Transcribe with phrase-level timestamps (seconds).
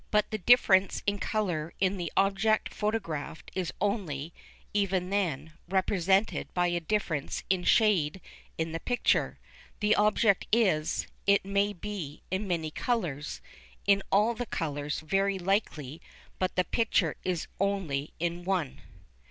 [0.09, 4.33] But the difference in colour in the object photographed is only,
[4.73, 8.19] even then, represented by a difference in shade
[8.57, 9.37] in the picture.
[9.79, 13.41] The object is, it may be, in many colours,
[13.85, 16.01] in all the colours, very likely,
[16.39, 18.81] but the picture is only in one.